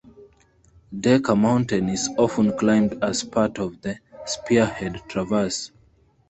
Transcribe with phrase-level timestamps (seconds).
[0.99, 5.69] Decker Mountain is often climbed as part of the "Spearhead Traverse".